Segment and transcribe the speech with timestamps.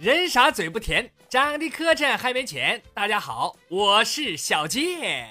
[0.00, 2.82] 人傻嘴不甜，长得磕碜还没钱。
[2.94, 5.28] 大家好，我是小健。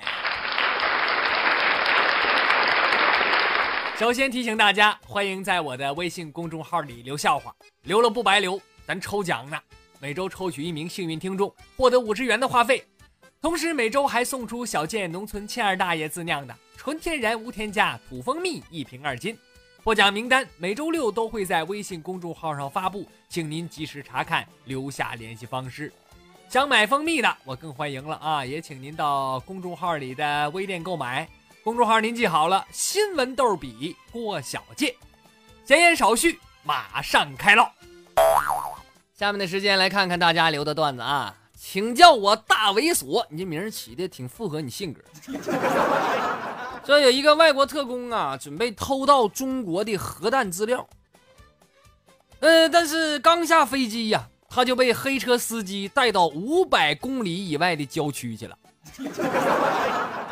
[3.98, 7.52] 首先提醒大家，欢迎在我的微信公众号里留笑话，
[7.82, 9.60] 留了不白留，咱抽奖呢。
[10.00, 12.86] 每周抽取一名幸运听众，获得五十元的话费，
[13.42, 19.36] 同时每周还送出小健农村欠二大爷自酿的纯天然无添加土蜂蜜一瓶二斤。
[19.84, 25.92] 获奖名单每周六都会在微信公众号上发布，请您及时查看，留下联系方式。
[26.50, 28.44] 想买蜂蜜的，我更欢迎了啊！
[28.44, 31.28] 也请您到公众号里的微店购买。
[31.64, 34.94] 公众号您记好了，新闻逗比郭小贱。
[35.64, 37.72] 闲言少叙，马上开唠。
[39.16, 43.26] 下面的时间来看看大家留的段子啊，请叫我大猥琐。
[43.30, 45.02] 你这名起的挺符合你性格。
[46.90, 50.90] 这有一个外国特工啊，准备偷盗中国的核弹资料。
[52.40, 58.58] 呃，但是刚下飞机呀，他就被黑车司机带到五百公里以外的郊区去了。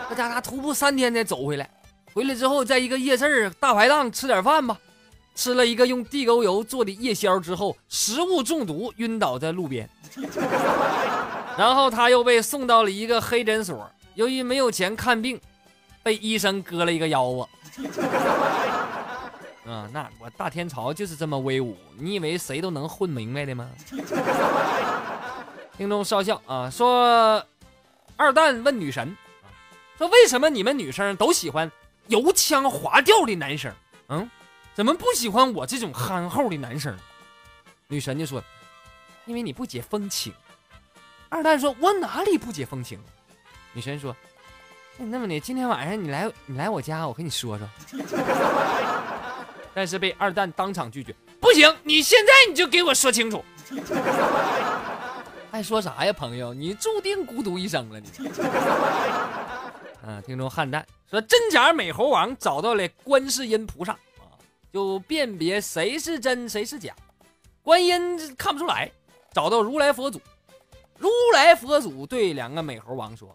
[0.09, 1.69] 那家伙徒步三天才走回来，
[2.15, 4.75] 回来之后在一个夜市大排档吃点饭吧，
[5.35, 9.87] 吃了一个用地沟油做的夜宵之后，食物中毒晕倒在路边。
[11.55, 15.39] 然后他又被送到了一个黑诊所，由于没有钱看病，
[16.07, 17.49] 被医生割了一个腰啊。
[19.65, 23.69] 嗯，那我大天朝就是这么威武，你以为谁都能混明白的吗？
[25.75, 27.45] 听众少校啊，说
[28.15, 29.17] 二蛋问女神。
[29.97, 31.69] 说为什么你们女生都喜欢
[32.07, 33.73] 油腔滑调的男生？
[34.07, 34.31] 嗯，
[34.73, 36.97] 怎么不喜欢我这种憨厚的男生？
[37.89, 38.41] 女神就说
[39.27, 40.33] ：“因为你不解风情。”
[41.27, 42.97] 二蛋说：“我哪里不解风情？”
[43.75, 44.15] 女神说
[44.97, 47.67] ：“那么的，今天晚上你来你来我家，我跟你说说。
[49.73, 53.45] ”但是被二蛋当场拒绝：“不行，你现在你就给我说清楚。
[55.51, 56.53] ”还说啥呀，朋友？
[56.53, 58.09] 你注定孤独一生了，你。
[60.05, 64.33] 啊，听众汉蛋说，真假美猴王找到了观世音菩萨啊，
[64.73, 66.93] 就辨别谁是真谁是假。
[67.61, 68.91] 观音看不出来，
[69.31, 70.19] 找到如来佛祖，
[70.97, 73.31] 如来佛祖对两个美猴王说：“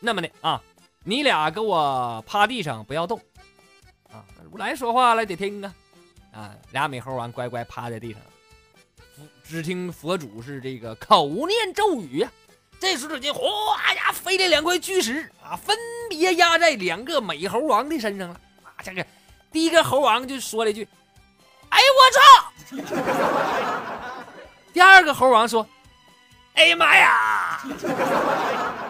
[0.00, 0.62] 那么的啊，
[1.04, 3.20] 你俩给我趴地上不要动
[4.10, 5.74] 啊。”如来说话了，得听啊
[6.32, 6.50] 啊！
[6.72, 8.20] 俩美猴王乖乖趴在地上，
[9.44, 12.30] 只听佛祖是这个口念咒语呀。
[12.80, 13.40] 这时，只见哗
[13.94, 15.76] 呀，飞来两块巨石啊，分
[16.08, 18.74] 别压在两个美猴王的身上了啊！
[18.82, 19.06] 这个
[19.52, 20.86] 第一个猴王就说了一句
[21.70, 22.82] ：“哎我操！”
[24.72, 25.66] 第二个猴王说
[26.54, 27.62] ：“哎呀妈呀！”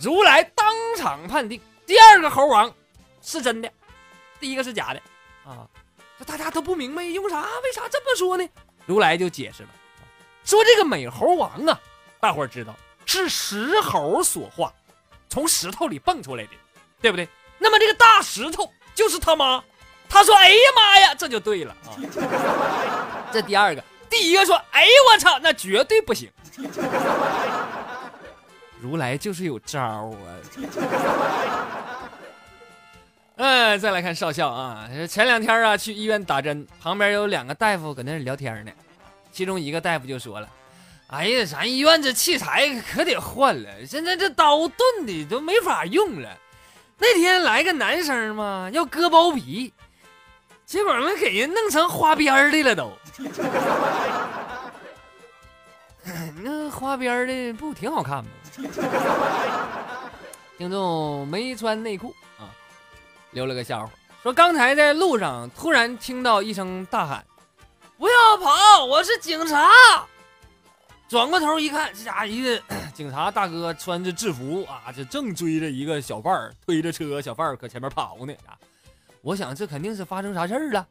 [0.00, 0.66] 如来当
[0.96, 2.72] 场判定第二个猴王
[3.22, 3.70] 是真的，
[4.38, 5.00] 第一个是假的
[5.44, 5.66] 啊！
[6.18, 7.46] 这大家都不明白，用啥？
[7.62, 8.48] 为啥这么说呢？
[8.86, 9.68] 如来就解释了，
[10.44, 11.80] 说这个美猴王啊，
[12.20, 12.74] 大伙儿知道。
[13.06, 14.70] 是石猴所化，
[15.30, 16.50] 从石头里蹦出来的，
[17.00, 17.26] 对不对？
[17.56, 19.64] 那么这个大石头就是他妈。
[20.10, 21.96] 他说：“哎呀妈呀，这就对了啊。
[23.32, 26.30] ”这第二个，第一个说：“哎呦我操，那绝对不行。”
[28.80, 30.12] 如来就是有招啊。
[33.36, 38.72] 嗯，再来看少校啊，前两天啊去医院打针，旁边有两个大夫搁那聊天呢，
[39.30, 40.48] 其中一个大夫就说了。
[41.06, 46.28] 哎呀，咱医院这器材可得换了，现在这刀钝的都没法用了。
[46.98, 49.72] 那天来个男生嘛，要割包皮，
[50.66, 52.92] 结果们给人弄成花边的了都。
[56.78, 58.30] 那花边的不挺好看吗？
[60.56, 62.54] 听众没穿内裤啊，
[63.32, 67.24] 留了个笑话，说刚才在路上突然听到一声大喊
[67.98, 69.68] ：“不要跑，我是警察。”
[71.08, 72.62] 转过头一看，这家一个
[72.94, 78.32] 警察大哥穿着制服啊，这正追着一个小贩儿，推着车，小贩儿搁前面跑呢。
[78.46, 78.54] 啊，
[79.20, 80.86] 我想这肯定是发生啥事儿了。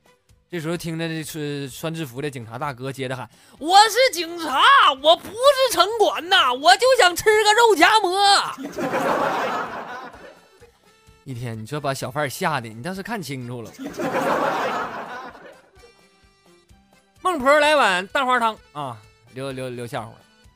[0.50, 3.30] 这时候听着这穿穿制服的警察大哥接着喊
[3.60, 4.62] ：“我是警察，
[5.04, 8.18] 我不是城管呐，我就想吃个肉夹馍。
[11.26, 13.70] ”一天，你说把小贩吓的，你倒是看清楚了。
[17.22, 18.98] 孟婆来碗蛋花汤啊！
[19.34, 20.14] 留留留笑话，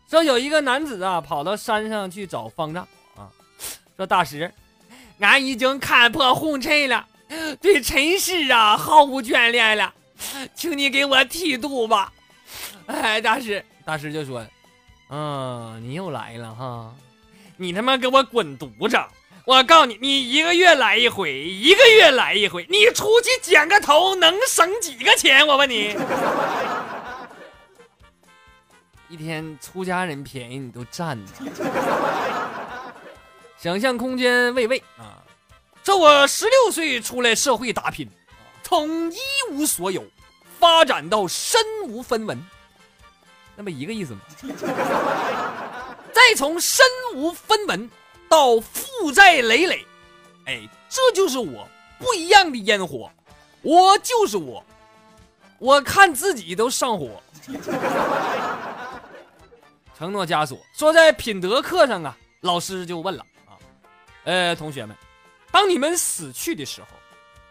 [0.10, 2.88] 说有一个男子啊，跑到山上去找方丈
[3.18, 3.28] 啊，
[3.98, 4.50] 说大师，
[5.20, 7.06] 俺已经看破红尘了，
[7.62, 9.94] 对尘世啊毫无眷恋了，
[10.54, 12.12] 请你给我剃度吧。
[12.88, 14.46] 哎，大师，大师就说，
[15.10, 16.94] 嗯，你又来了哈，
[17.58, 18.98] 你他妈给我滚犊子！
[19.46, 25.46] 我告诉你，你一个月来一回，一个月来一回，你出去剪个头能省几个钱？
[25.48, 25.96] 我问你。
[29.10, 31.34] 一天出家人便宜你都占着。
[33.58, 35.21] 想象空间未未啊，
[35.84, 38.10] 这我十六岁出来社会打拼，
[38.64, 39.18] 从一
[39.52, 40.06] 无所有
[40.60, 42.40] 发展到身无分文，
[43.56, 44.22] 那么一个意思吗？
[46.14, 46.86] 再从身
[47.16, 47.90] 无分文
[48.30, 49.86] 到负债累累，
[50.46, 51.68] 哎，这就是我
[51.98, 53.12] 不一样的烟火，
[53.62, 54.64] 我就是我，
[55.58, 57.22] 我看自己都上火。
[59.98, 63.58] 承诺枷锁说，在品德课上啊，老师就问了啊。
[64.26, 64.96] 呃，同学们，
[65.52, 66.88] 当你们死去的时候，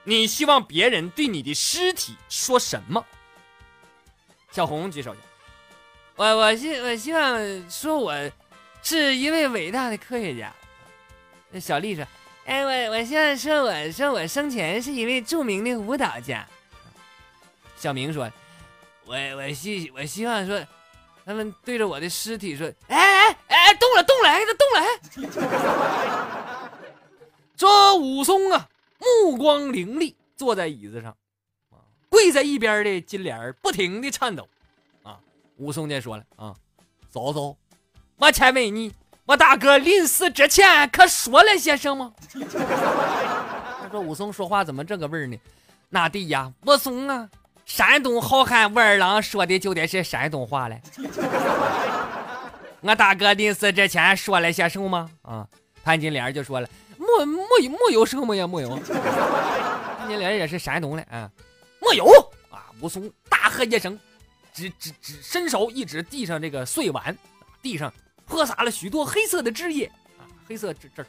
[0.04, 3.04] 你希望别人对你的尸体说什么？
[4.50, 5.20] 小红举手去。
[6.16, 8.12] 我我希我希望说我
[8.82, 10.52] 是一位伟大的科学家。
[11.60, 12.04] 小丽说
[12.46, 16.46] ：“哎，我我希望说我说我生前是一位著名的舞蹈家。”
[17.78, 18.30] 小明说
[19.06, 20.60] ：“我我希我希望说，
[21.24, 24.80] 他们对着我的尸体说：哎哎哎，动了动了，哎，动了！”
[27.60, 31.14] 这武松啊，目光凌厉，坐在椅子上，
[31.68, 31.76] 啊，
[32.08, 34.48] 跪在一边的金莲不停的颤抖，
[35.02, 35.18] 啊，
[35.58, 36.54] 武松就说了啊，
[37.10, 37.54] 嫂嫂，
[38.16, 38.90] 我请问你，
[39.26, 42.10] 我大哥临死之前可说了些什么？
[42.32, 45.36] 他说武松说话怎么这个味儿呢？
[45.90, 47.28] 那对呀，武松啊，
[47.66, 50.80] 山东好汉武二郎说的就得是山东话嘞。
[52.80, 55.10] 我大哥临死之前说了些什么？
[55.20, 55.46] 啊，
[55.84, 56.66] 潘金莲就说了。
[57.18, 58.76] 没没没有什么呀，没有。
[58.76, 61.30] 潘金莲也是山东的啊，
[61.80, 62.06] 没有
[62.50, 62.66] 啊。
[62.80, 63.98] 武松大喝一声，
[64.52, 67.16] 只只只，伸手一指地上这个碎碗，
[67.62, 67.92] 地上
[68.26, 71.04] 泼洒了许多黑色的汁液啊，黑色这这，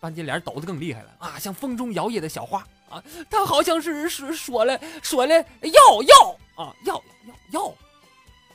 [0.00, 3.02] 潘金莲抖得更厉害了啊，像风中摇曳的小花啊。
[3.28, 6.94] 他好像是是说了说了要要啊要
[7.26, 7.74] 要要。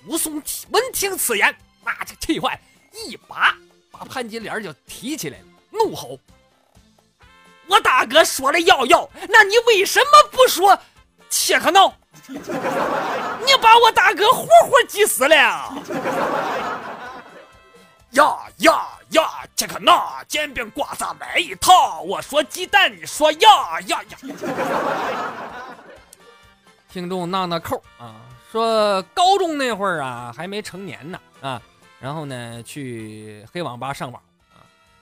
[0.07, 2.59] 武松闻听此言，那就气坏，
[2.93, 3.53] 一把
[3.91, 6.17] 把潘金莲就提起来了，怒吼。
[7.69, 10.77] 我大哥说了要要，那你为什么不说
[11.29, 11.93] 切克闹？
[12.27, 15.35] 你把我大哥活活急死了！
[18.11, 19.23] 呀呀呀！
[19.55, 22.01] 切克闹，煎饼果子买一套。
[22.01, 24.17] 我说鸡蛋，你说呀呀呀！
[26.91, 28.15] 听众闹闹扣啊，
[28.51, 31.61] 说高中那会儿啊，还没成年呢啊，
[31.99, 34.19] 然后呢去黑网吧上网。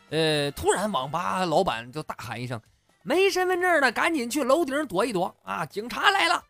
[0.09, 2.61] 呃，突然网吧老板就大喊一声
[3.03, 5.65] ：“没身份证的赶紧去楼顶躲一躲啊！
[5.65, 6.43] 警察来了！”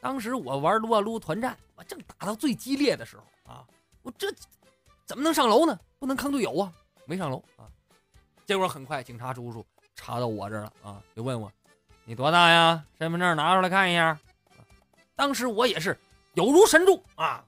[0.00, 3.64] 当时我玩撸啊撸团战，我正打到最激烈的时候啊，
[4.02, 4.32] 我这
[5.06, 5.78] 怎么能上楼呢？
[5.98, 6.72] 不能坑队友啊！
[7.04, 7.68] 没上楼啊。
[8.46, 9.64] 结果很快警察叔叔
[9.94, 11.52] 查到我这儿了啊，就问我
[12.04, 12.84] ：“你多大呀？
[12.98, 14.18] 身份证拿出来看一下。”
[15.14, 15.96] 当时我也是
[16.34, 17.44] 有如神助啊，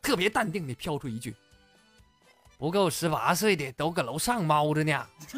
[0.00, 1.34] 特别淡定的飘出一句。
[2.58, 5.06] 不够十八岁的都搁楼上猫着呢。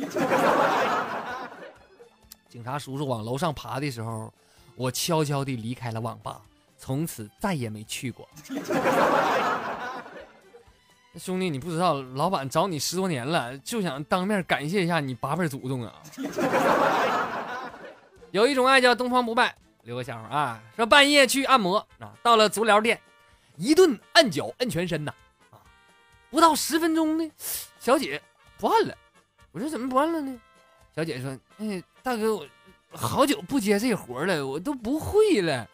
[2.48, 4.32] 警察叔叔往楼上爬的时候，
[4.76, 6.40] 我悄悄地离开了网吧，
[6.78, 8.26] 从此再也没去过。
[11.18, 15.92] 兄弟，你不知道，老板找你十多年了，就想当面感谢一下你八辈祖宗啊！
[18.30, 23.00] 有一种爱叫东方不败，留个笑话啊，说半夜去按摩啊，到了足疗店，
[23.56, 25.12] 一顿按脚按全身呐。
[26.30, 27.30] 不到十分钟呢，
[27.80, 28.20] 小姐
[28.58, 28.94] 不按了。
[29.52, 30.38] 我说怎么不按了呢？
[30.94, 32.46] 小姐说：“哎，大哥，我
[32.90, 35.66] 好久不接这活了，我都不会了。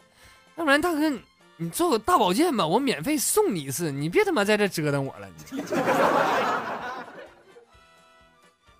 [0.55, 1.11] 要不然，大哥，
[1.57, 3.91] 你做个大保健吧，我免费送你一次。
[3.91, 5.27] 你别他妈在这折腾我了。”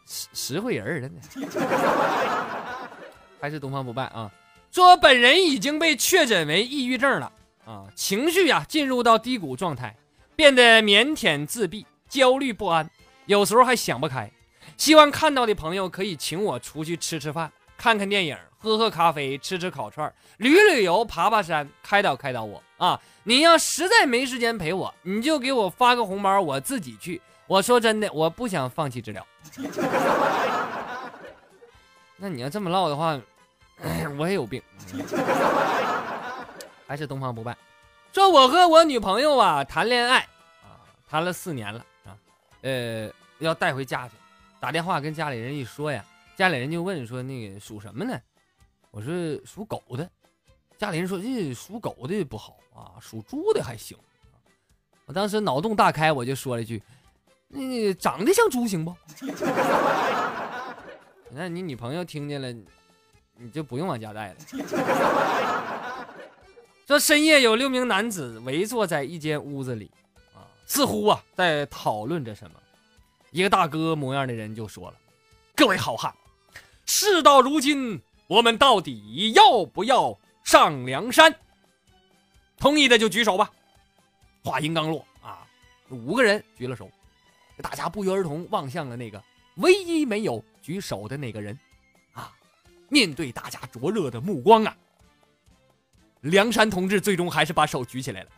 [0.06, 1.22] 实实惠人儿真的。
[3.42, 4.32] 还是东方不败啊！
[4.72, 7.32] 说本人已经被确诊为抑郁症了
[7.66, 9.96] 啊，情绪呀进入到低谷状态。
[10.36, 12.90] 变得腼腆自闭、焦虑不安，
[13.26, 14.30] 有时候还想不开。
[14.78, 23.00] 希望看到的朋友可以请我出去吃吃饭、看看电影、喝喝咖啡、吃吃烤串、旅旅游、爬爬山，开导开导我啊！
[23.24, 27.22] 你要实在没时间陪我，你就给我发个红包，我自己去。
[27.48, 29.26] 我说真的，我不想放弃治疗。
[32.18, 33.20] 那你要这么唠的话，
[34.18, 34.62] 我也有病。
[36.88, 37.56] 还是东方不败。
[38.16, 40.20] 说我和我女朋友啊谈恋爱
[40.64, 42.16] 啊，谈了四年了啊，
[42.62, 44.14] 呃，要带回家去。
[44.58, 46.02] 打电话跟家里人一说呀，
[46.34, 48.18] 家里人就问说那个属什么呢？
[48.92, 49.14] 我说
[49.46, 50.10] 属狗的。
[50.78, 53.98] 家里人说这属狗的不好啊，属猪的还行。
[55.08, 56.82] 我当时脑洞大开，我就说了一句
[57.50, 58.96] ：“那个长得像猪行不？”
[61.32, 62.50] 那你女朋友听见了，
[63.36, 64.36] 你就不用往家带了。
[66.88, 69.90] 说深夜有六名男子围坐在一间屋子里，
[70.36, 72.60] 啊，似乎啊在讨论着什么。
[73.32, 74.98] 一个大哥模样的人就说了
[75.56, 76.14] ：“各位好汉，
[76.86, 81.36] 事到如今，我们到底要不要上梁山？”
[82.60, 83.52] 同意的就举手吧。
[84.44, 85.46] 话音刚落啊，
[85.90, 86.88] 五个人举了手，
[87.64, 89.22] 大家不约而同望向了那个
[89.56, 91.58] 唯一没有举手的那个人。
[92.14, 92.32] 啊，
[92.90, 94.78] 面对大家灼热的目光啊，
[96.26, 98.30] 梁山同志最终还是把手举起来了。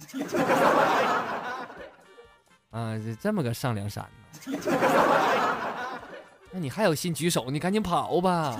[2.71, 4.03] 啊，这这么个上梁山
[4.45, 4.57] 呢？
[6.51, 7.49] 那你还有心举手？
[7.49, 8.57] 你赶紧跑吧！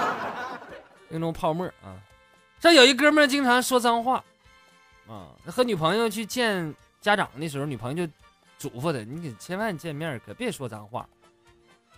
[1.08, 1.96] 那种泡沫啊！
[2.60, 4.22] 这有一哥们儿经常说脏话。
[5.08, 8.12] 啊，和女朋友去见家长的时候，女朋友就
[8.58, 11.08] 嘱咐他：“你可千万见面可别说脏话。”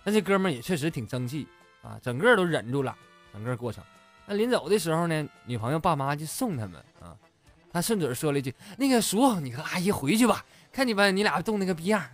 [0.05, 1.47] 那这哥们儿也确实挺争气
[1.81, 2.95] 啊，整个都忍住了，
[3.33, 3.83] 整个过程。
[4.29, 7.17] 那临走的时候呢，女朋友爸妈就送他们啊，
[7.73, 11.99] 他顺嘴说了一句：“那个叔，你和阿姨回去吧，看你们你俩冻那个逼样。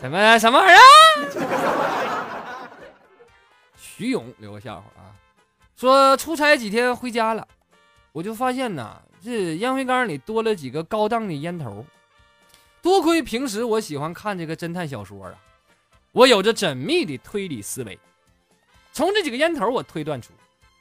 [0.00, 0.80] 什么什么玩意儿？
[3.78, 5.14] 徐勇留个笑话啊，
[5.76, 7.46] 说出差几天回家了。
[8.10, 11.86] 我就发现呐，这烟灰缸里多了几个高档的烟头。
[12.82, 15.34] 多亏平时我喜欢看这个侦探小说啊，
[16.10, 17.96] 我有着缜密的推理思维。
[18.96, 20.32] 从这几个烟头，我推断出：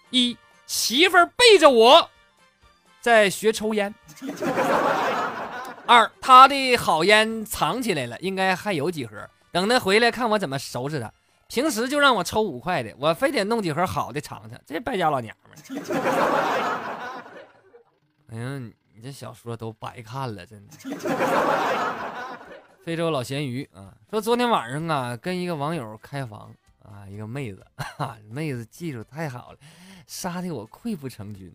[0.09, 2.09] 一媳妇儿背着我
[3.01, 3.91] 在学抽烟；
[5.85, 11.11] 二他的好烟藏起来了，应该还有几盒，等他回来看我怎么收拾他。
[11.49, 14.57] 平时就让我抽五块的，我非得弄几盒好的尝尝。
[14.65, 15.57] 这败家老娘们儿。
[18.31, 18.57] 哎呀，
[18.93, 20.73] 你这小说都白看了，真的。
[22.85, 26.49] 非洲老咸鱼啊，说昨天晚上啊，跟一个网友开房
[26.85, 27.65] 啊，一个妹子，
[28.29, 29.59] 妹子技术太好了，
[30.07, 31.51] 杀的我溃不成军。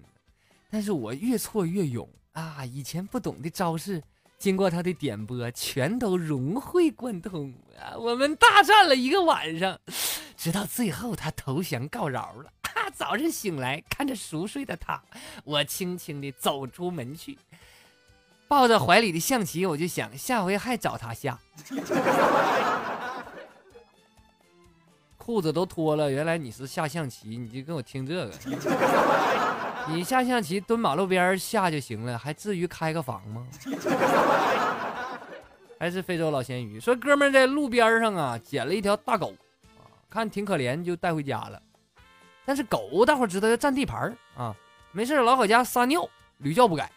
[0.70, 4.02] 但是我越挫越勇啊，以前不懂的招式，
[4.38, 7.96] 经过她的点拨，全都融会贯通啊。
[7.96, 9.78] 我们大战了一个晚上，
[10.36, 12.52] 直到最后她投降告饶了。
[12.94, 15.00] 早上醒来，看着熟睡的他，
[15.44, 17.38] 我轻轻地走出门去，
[18.48, 21.38] 抱着怀里的象棋，我就想下回还找他下。
[25.30, 28.32] 裤子都脱了，原来你是下象棋，你就跟我听这个。
[29.86, 33.46] 你下象棋蹲马路边下就行了，还至于开个房吗？
[35.78, 39.32] 还是非洲老咸鱼说，哥们在路边上啊捡了一条大狗，
[39.78, 41.62] 啊看挺可怜，就带回家了。
[42.44, 44.52] 但是狗，大伙知道要占地盘啊，
[44.90, 46.04] 没事老搁家撒尿，
[46.38, 46.90] 屡教不改。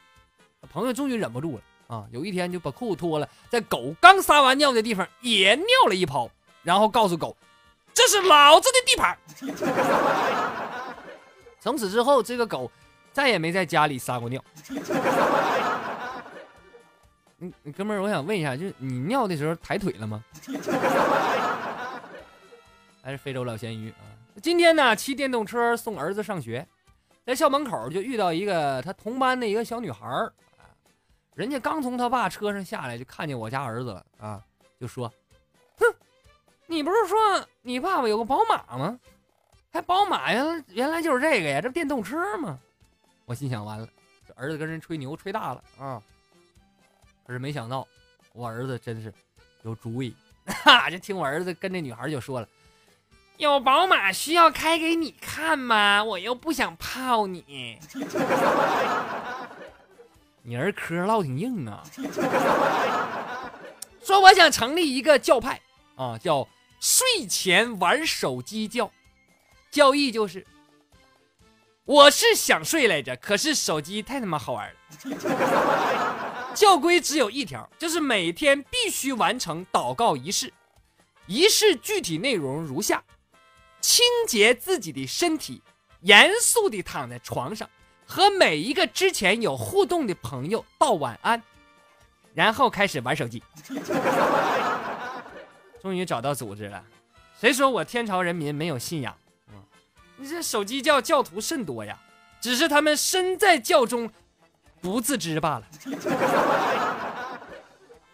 [0.71, 6.27] 朋友终于忍不住了啊，有一天就把裤子脱了，在狗刚撒完尿的地方也尿了一泡，
[6.63, 7.37] 然后告诉狗，
[7.93, 9.17] 这是老子的地盘。
[11.59, 12.69] 从此之后，这个狗
[13.11, 14.43] 再也没在家里撒过尿。
[17.39, 20.23] 嗯，哥们儿，我想问一下，就是你尿的时候抬腿了吗？
[23.03, 24.03] 还是非洲老咸鱼啊？
[24.41, 26.65] 今天呢，骑电动车送儿子上学，
[27.25, 30.31] 在校门口就遇到一个他同班的一个小女孩儿，
[31.35, 34.41] 人家刚从他爸车上下来，就看见我家儿子了啊，
[34.79, 35.11] 就说：“，
[36.73, 37.17] 你不是说
[37.61, 38.99] 你爸爸有个宝马吗？
[39.71, 40.43] 还宝马呀？
[40.69, 42.59] 原来就是这个呀，这不电动车吗？”
[43.25, 43.87] 我心想，完了，
[44.27, 46.01] 这儿子跟人吹牛吹大了啊！
[47.25, 47.87] 可是没想到，
[48.33, 49.13] 我儿子真是
[49.61, 50.13] 有主意，
[50.45, 52.47] 哈，就听我儿子跟这女孩就说了。
[53.37, 56.03] 有宝马需要开给你看吗？
[56.03, 57.79] 我又不想泡你。
[60.43, 61.83] 你儿科唠挺硬啊。
[64.03, 65.59] 说我想成立一个教派
[65.95, 66.45] 啊，叫
[66.83, 68.91] 睡前玩手机教。
[69.71, 70.45] 教义就是，
[71.85, 74.75] 我是想睡来着，可是手机太他妈好玩了。
[76.53, 80.51] 教规只有一条，就是每天必须完成祷告仪式。
[81.25, 83.01] 仪式具体内容如下。
[83.79, 85.61] 清洁自己的身体，
[86.01, 87.69] 严肃地躺在床上，
[88.05, 91.41] 和每一个之前有互动的朋友道晚安，
[92.33, 93.41] 然后开始玩手机。
[95.83, 96.81] 终于找到组织了，
[97.37, 99.13] 谁说我天朝人民没有信仰？
[100.15, 101.99] 你这手机教教徒甚多呀，
[102.39, 104.09] 只是他们身在教中，
[104.79, 105.67] 不自知罢了。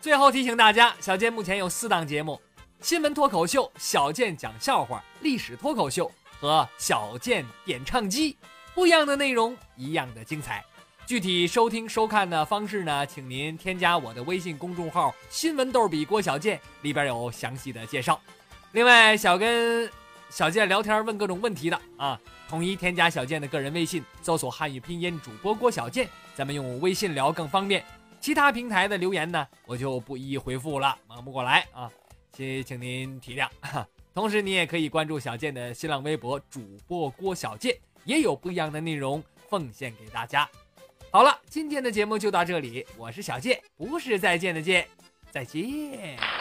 [0.01, 2.41] 最后提醒大家，小健目前有四档节目。
[2.81, 8.35] 新闻脱口秀、小健讲笑话、历史脱口秀和小健点唱机，
[8.73, 10.65] 不一样的内容，一样的精彩。
[11.09, 18.21] 具体收听收看的方式呢，请您添加我的微信公众号新闻逗比郭小健，里边有详细的介绍。
[18.73, 19.91] 另外，想跟
[20.29, 27.83] 小健聊天、问各种问题的啊，统一添加小健的个人微信搜索汉语拼音主播郭小健，咱们用微信聊更方便。
[28.21, 31.89] 其他平台的留言呢，我就不一一回复了，忙不过来啊。
[32.37, 33.49] 谢谢，请您体谅。
[34.13, 40.47] 同时，你也可以关注小健的新浪微博，主播郭小健也有不一样的内容奉献给大家。
[41.49, 44.87] 今天的节目就到这里，我是小健，不是再见的见，
[45.31, 46.38] 再见。